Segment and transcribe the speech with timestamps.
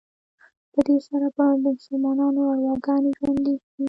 [0.71, 3.73] په دې سره به د مسلمانانو ارواګانې ژوندي شي.